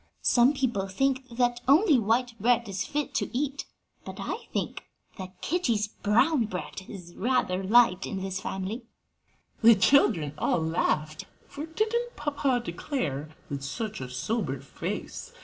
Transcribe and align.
"Some 0.23 0.53
people 0.55 0.87
think 0.87 1.29
that 1.29 1.61
only 1.67 1.99
white 1.99 2.33
bread 2.41 2.67
is 2.67 2.83
fit 2.87 3.13
to 3.13 3.29
eat, 3.37 3.65
but 4.03 4.15
I 4.19 4.47
think 4.51 4.81
that 5.19 5.39
Kitty's 5.41 5.89
brown 5.89 6.45
bread 6.45 6.81
is 6.87 7.13
rather 7.15 7.61
liked 7.63 8.07
in 8.07 8.19
this 8.23 8.41
family." 8.41 8.81
The 9.61 9.75
children 9.75 10.33
all 10.39 10.57
laughed, 10.59 11.25
for 11.47 11.67
didn't 11.67 12.15
papa 12.15 12.63
declare 12.65 13.29
with 13.47 13.61
such 13.63 14.01
a 14.01 14.09
sober 14.09 14.59
face! 14.59 15.33